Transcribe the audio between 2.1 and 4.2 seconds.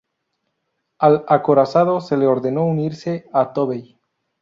le ordenó unirse a Tovey.